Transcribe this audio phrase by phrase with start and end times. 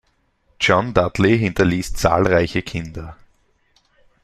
[0.59, 3.17] John Dudley hinterließ zahlreiche Kinder.